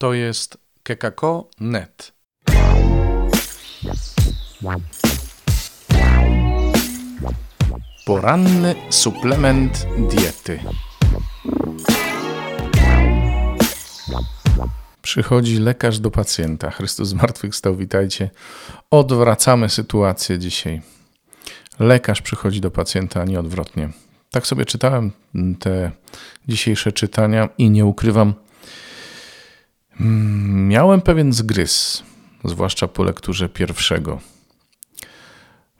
To 0.00 0.14
jest 0.14 0.58
kekako.net. 0.82 2.12
Poranny 8.06 8.74
suplement 8.90 9.86
diety. 10.10 10.60
Przychodzi 15.02 15.58
lekarz 15.58 15.98
do 15.98 16.10
pacjenta. 16.10 16.70
Chrystus 16.70 17.08
zmartwychwstał, 17.08 17.76
witajcie. 17.76 18.30
Odwracamy 18.90 19.68
sytuację 19.68 20.38
dzisiaj. 20.38 20.82
Lekarz 21.78 22.22
przychodzi 22.22 22.60
do 22.60 22.70
pacjenta, 22.70 23.20
a 23.20 23.24
nie 23.24 23.40
odwrotnie. 23.40 23.90
Tak 24.30 24.46
sobie 24.46 24.64
czytałem 24.64 25.10
te 25.58 25.90
dzisiejsze 26.48 26.92
czytania 26.92 27.48
i 27.58 27.70
nie 27.70 27.86
ukrywam, 27.86 28.34
miałem 30.68 31.00
pewien 31.00 31.32
zgryz, 31.32 32.02
zwłaszcza 32.44 32.88
po 32.88 33.04
lekturze 33.04 33.48
pierwszego. 33.48 34.20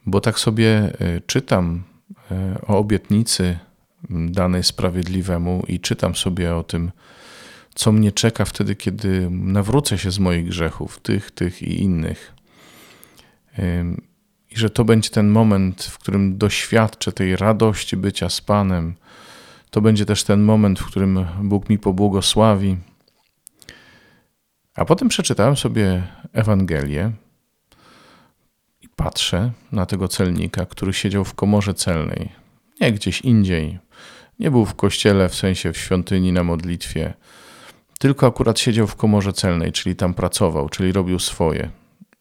Bo 0.06 0.20
tak 0.20 0.38
sobie 0.38 0.92
y, 1.00 1.22
czytam 1.26 1.82
y, 2.10 2.66
o 2.66 2.78
obietnicy 2.78 3.58
danej 4.10 4.64
sprawiedliwemu 4.64 5.62
i 5.68 5.80
czytam 5.80 6.14
sobie 6.14 6.56
o 6.56 6.62
tym, 6.62 6.90
co 7.74 7.92
mnie 7.92 8.12
czeka 8.12 8.44
wtedy, 8.44 8.76
kiedy 8.76 9.30
nawrócę 9.30 9.98
się 9.98 10.10
z 10.10 10.18
moich 10.18 10.46
grzechów, 10.46 11.00
tych, 11.00 11.30
tych 11.30 11.62
i 11.62 11.82
innych. 11.82 12.34
I 14.50 14.56
że 14.58 14.70
to 14.70 14.84
będzie 14.84 15.10
ten 15.10 15.28
moment, 15.28 15.82
w 15.82 15.98
którym 15.98 16.38
doświadczę 16.38 17.12
tej 17.12 17.36
radości 17.36 17.96
bycia 17.96 18.28
z 18.28 18.40
Panem. 18.40 18.94
To 19.70 19.80
będzie 19.80 20.06
też 20.06 20.24
ten 20.24 20.42
moment, 20.42 20.80
w 20.80 20.86
którym 20.86 21.26
Bóg 21.42 21.68
mi 21.68 21.78
pobłogosławi. 21.78 22.76
A 24.74 24.84
potem 24.84 25.08
przeczytałem 25.08 25.56
sobie 25.56 26.02
Ewangelię 26.32 27.12
i 28.80 28.88
patrzę 28.88 29.52
na 29.72 29.86
tego 29.86 30.08
celnika, 30.08 30.66
który 30.66 30.92
siedział 30.92 31.24
w 31.24 31.34
komorze 31.34 31.74
celnej, 31.74 32.32
nie 32.80 32.92
gdzieś 32.92 33.20
indziej. 33.20 33.78
Nie 34.38 34.50
był 34.50 34.64
w 34.64 34.74
kościele, 34.74 35.28
w 35.28 35.34
sensie 35.34 35.72
w 35.72 35.78
świątyni 35.78 36.32
na 36.32 36.44
modlitwie, 36.44 37.14
tylko 37.98 38.26
akurat 38.26 38.58
siedział 38.58 38.86
w 38.86 38.96
komorze 38.96 39.32
celnej, 39.32 39.72
czyli 39.72 39.96
tam 39.96 40.14
pracował, 40.14 40.68
czyli 40.68 40.92
robił 40.92 41.18
swoje. 41.18 41.70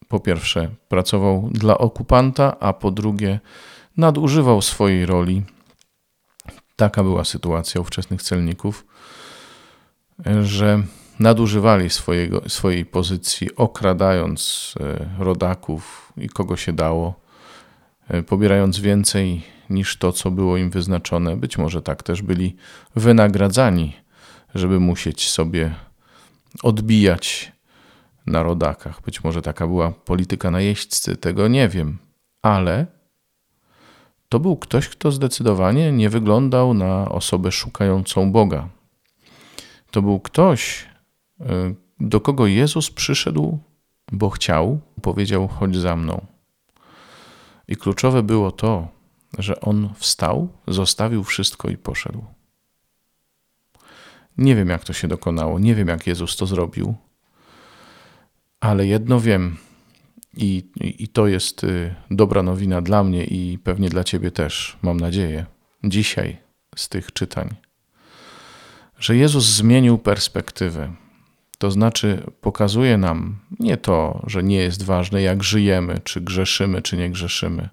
Po 0.08 0.20
pierwsze, 0.20 0.70
pracował 0.88 1.50
dla 1.52 1.78
okupanta, 1.78 2.60
a 2.60 2.74
po 2.74 2.92
drugie, 2.92 3.40
nadużywał 3.98 4.62
swojej 4.62 5.06
roli. 5.06 5.44
Taka 6.76 7.04
była 7.04 7.24
sytuacja 7.24 7.82
ówczesnych 7.82 8.22
celników, 8.22 8.86
że 10.44 10.84
nadużywali 11.20 11.90
swojego, 11.90 12.42
swojej 12.50 12.86
pozycji, 12.86 13.56
okradając 13.56 14.74
e, 14.80 15.24
rodaków 15.24 16.14
i 16.18 16.30
kogo 16.30 16.58
się 16.58 16.74
dało, 16.74 17.20
e, 18.08 18.24
pobierając 18.24 18.80
więcej 18.80 19.44
niż 19.70 19.98
to, 19.98 20.12
co 20.12 20.32
było 20.32 20.58
im 20.58 20.70
wyznaczone. 20.70 21.38
Być 21.38 21.58
może 21.58 21.82
tak 21.82 22.04
też 22.04 22.22
byli 22.22 22.56
wynagradzani 22.96 23.94
żeby 24.56 24.80
musieć 24.80 25.30
sobie 25.30 25.76
odbijać 26.64 27.52
na 28.26 28.44
rodakach. 28.44 29.02
Być 29.02 29.24
może 29.24 29.42
taka 29.42 29.68
była 29.68 29.92
polityka 29.92 30.52
najeźdźcy, 30.52 31.18
tego 31.18 31.48
nie 31.48 31.70
wiem, 31.70 31.98
ale 32.42 32.86
to 34.30 34.40
był 34.40 34.58
ktoś, 34.58 34.90
kto 34.90 35.12
zdecydowanie 35.12 35.92
nie 35.92 36.10
wyglądał 36.10 36.74
na 36.74 37.10
osobę 37.10 37.52
szukającą 37.52 38.32
Boga. 38.32 38.70
To 39.92 40.02
był 40.02 40.20
ktoś, 40.20 40.86
do 42.00 42.22
kogo 42.22 42.48
Jezus 42.48 42.92
przyszedł, 42.92 43.60
bo 44.12 44.30
chciał, 44.30 44.80
powiedział: 45.02 45.48
Chodź 45.48 45.78
za 45.78 45.96
mną. 45.96 46.26
I 47.68 47.76
kluczowe 47.76 48.24
było 48.24 48.52
to, 48.52 48.88
że 49.38 49.62
on 49.62 49.90
wstał, 49.98 50.50
zostawił 50.68 51.24
wszystko 51.24 51.70
i 51.70 51.78
poszedł. 51.78 52.24
Nie 54.38 54.56
wiem, 54.56 54.70
jak 54.70 54.84
to 54.84 54.94
się 54.94 55.08
dokonało, 55.08 55.60
nie 55.60 55.76
wiem, 55.76 55.88
jak 55.88 56.08
Jezus 56.08 56.38
to 56.38 56.46
zrobił, 56.46 56.96
ale 58.60 58.88
jedno 58.88 59.20
wiem, 59.20 59.58
i, 60.38 60.64
i, 60.76 61.08
to 61.08 61.28
jest 61.28 61.64
y, 61.64 61.96
dobra 62.12 62.44
nowina 62.44 62.82
dla 62.82 63.04
mnie 63.04 63.26
i 63.26 63.58
pewnie 63.58 63.90
dla 63.90 64.04
Ciebie 64.04 64.32
też, 64.32 64.78
mam 64.82 65.00
nadzieję, 65.00 65.46
dzisiaj 65.84 66.38
z 66.76 66.90
tych 66.90 67.14
czytań, 67.14 67.50
że 69.00 69.16
Jezus 69.16 69.46
zmienił 69.46 69.98
perspektywę. 69.98 70.94
To 71.60 71.72
znaczy, 71.72 72.24
pokazuje 72.42 72.98
nam 72.98 73.40
nie 73.60 73.78
to, 73.78 74.24
że 74.28 74.44
nie 74.44 74.58
jest 74.58 74.84
ważne, 74.84 75.22
jak 75.22 75.44
żyjemy, 75.44 76.00
czy 76.04 76.22
grzeszymy, 76.22 76.82
czy 76.82 76.98
nie 76.98 77.10
grzeszymy, 77.10 77.70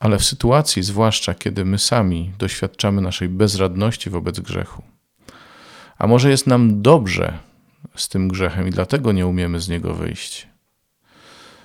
ale 0.00 0.18
w 0.18 0.24
sytuacji, 0.24 0.82
zwłaszcza 0.82 1.34
kiedy 1.34 1.64
my 1.64 1.78
sami 1.78 2.32
doświadczamy 2.38 3.02
naszej 3.02 3.28
bezradności 3.28 4.10
wobec 4.10 4.40
grzechu, 4.40 4.82
a 5.98 6.06
może 6.06 6.30
jest 6.30 6.46
nam 6.46 6.82
dobrze 6.82 7.38
z 7.94 8.08
tym 8.08 8.28
grzechem 8.28 8.68
i 8.68 8.70
dlatego 8.70 9.12
nie 9.12 9.26
umiemy 9.26 9.60
z 9.60 9.68
niego 9.68 9.94
wyjść. 9.94 10.48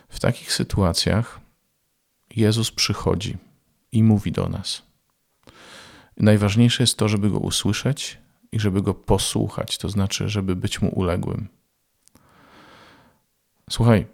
W 0.09 0.19
takich 0.19 0.53
sytuacjach 0.53 1.39
Jezus 2.35 2.71
przychodzi 2.71 3.37
i 3.91 4.03
mówi 4.03 4.31
do 4.31 4.49
nas. 4.49 4.81
Najważniejsze 6.17 6.83
jest 6.83 6.97
to, 6.97 7.07
żeby 7.07 7.29
go 7.29 7.39
usłyszeć 7.39 8.17
i 8.51 8.59
żeby 8.59 8.81
go 8.81 8.93
posłuchać, 8.93 9.77
to 9.77 9.89
znaczy, 9.89 10.29
żeby 10.29 10.55
być 10.55 10.81
mu 10.81 10.89
uległym. 10.89 11.47
Słuchaj, 13.69 14.05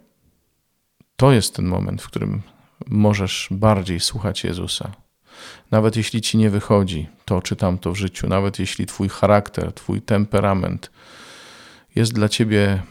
to 1.16 1.32
jest 1.32 1.54
ten 1.54 1.66
moment, 1.66 2.02
w 2.02 2.06
którym 2.06 2.42
możesz 2.86 3.48
bardziej 3.50 4.00
słuchać 4.00 4.44
Jezusa. 4.44 4.92
Nawet 5.70 5.96
jeśli 5.96 6.20
ci 6.20 6.38
nie 6.38 6.50
wychodzi 6.50 7.08
to 7.24 7.42
czy 7.42 7.56
tamto 7.56 7.92
w 7.92 7.96
życiu, 7.96 8.28
nawet 8.28 8.58
jeśli 8.58 8.86
twój 8.86 9.08
charakter, 9.08 9.72
twój 9.72 10.02
temperament 10.02 10.90
jest 11.94 12.12
dla 12.12 12.28
ciebie 12.28 12.82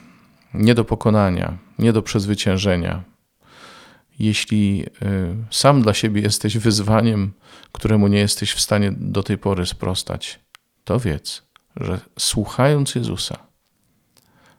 nie 0.54 0.76
do 0.76 0.86
pokonania, 0.86 1.58
nie 1.80 1.94
do 1.94 2.02
przezwyciężenia, 2.02 3.04
jeśli 4.20 4.84
y, 4.84 5.36
sam 5.52 5.82
dla 5.82 5.94
siebie 5.94 6.22
jesteś 6.22 6.58
wyzwaniem, 6.58 7.34
któremu 7.72 8.08
nie 8.08 8.20
jesteś 8.20 8.54
w 8.54 8.62
stanie 8.62 8.92
do 8.92 9.24
tej 9.24 9.38
pory 9.38 9.66
sprostać, 9.66 10.40
to 10.88 11.00
wiedz, 11.00 11.42
że 11.76 12.00
słuchając 12.20 12.96
Jezusa, 12.96 13.38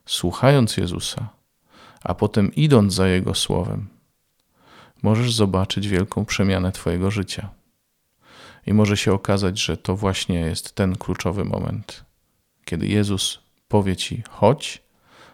słuchając 0.06 0.76
Jezusa, 0.76 1.28
a 2.04 2.14
potem 2.14 2.54
idąc 2.54 2.94
za 2.94 3.08
Jego 3.08 3.34
słowem, 3.34 3.88
możesz 5.02 5.34
zobaczyć 5.34 5.88
wielką 5.88 6.24
przemianę 6.24 6.72
Twojego 6.72 7.10
życia. 7.10 7.50
I 8.66 8.74
może 8.74 8.96
się 8.96 9.12
okazać, 9.12 9.60
że 9.60 9.76
to 9.76 9.96
właśnie 9.96 10.40
jest 10.40 10.74
ten 10.74 10.96
kluczowy 10.96 11.44
moment, 11.44 12.04
kiedy 12.64 12.86
Jezus 12.86 13.38
powie 13.68 13.96
ci: 13.96 14.22
chodź, 14.30 14.82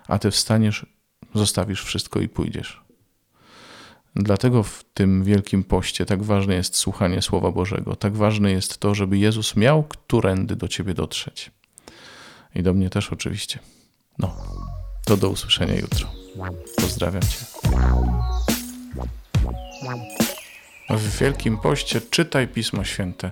a 0.09 0.19
ty 0.19 0.31
wstaniesz, 0.31 0.87
zostawisz 1.35 1.85
wszystko 1.85 2.21
i 2.21 2.29
pójdziesz. 2.29 2.84
Dlatego 4.17 4.63
w 4.63 4.85
tym 4.95 5.25
wielkim 5.25 5.65
poście 5.65 6.07
tak 6.07 6.23
ważne 6.23 6.55
jest 6.55 6.77
słuchanie 6.77 7.23
Słowa 7.23 7.51
Bożego. 7.51 7.97
Tak 7.97 8.17
ważne 8.17 8.51
jest 8.51 8.79
to, 8.79 8.95
żeby 8.95 9.19
Jezus 9.19 9.57
miał 9.57 9.83
którędy 9.83 10.57
do 10.57 10.69
ciebie 10.69 10.95
dotrzeć. 10.95 11.51
I 12.55 12.63
do 12.63 12.75
mnie 12.75 12.91
też 12.91 13.13
oczywiście. 13.13 13.59
No, 14.19 14.37
to 15.05 15.17
do 15.17 15.29
usłyszenia 15.29 15.75
jutro. 15.75 16.09
Pozdrawiam 16.77 17.23
cię. 17.23 17.39
W 20.91 21.19
Wielkim 21.19 21.59
Poście 21.59 22.01
czytaj 22.01 22.49
Pismo 22.49 22.85
Święte, 22.85 23.31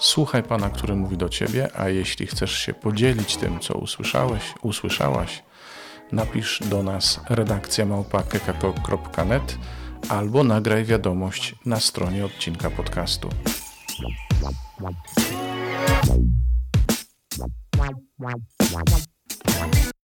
słuchaj 0.00 0.42
Pana, 0.42 0.70
który 0.70 0.94
mówi 0.94 1.16
do 1.16 1.28
Ciebie, 1.28 1.68
a 1.74 1.88
jeśli 1.88 2.26
chcesz 2.26 2.58
się 2.58 2.74
podzielić 2.74 3.36
tym, 3.36 3.60
co 3.60 3.74
usłyszałeś, 3.74 4.42
usłyszałaś, 4.62 5.42
napisz 6.12 6.60
do 6.64 6.82
nas 6.82 7.20
redakcja 7.28 7.86
małpa.kekako.net 7.86 9.58
albo 10.08 10.44
nagraj 10.44 10.84
wiadomość 10.84 11.54
na 11.66 11.80
stronie 11.80 12.24
odcinka 12.24 12.70
podcastu. 12.70 13.28